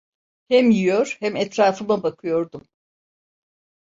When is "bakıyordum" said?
2.03-2.63